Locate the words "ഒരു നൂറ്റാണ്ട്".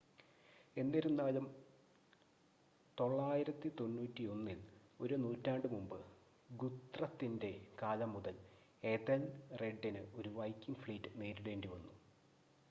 4.99-5.67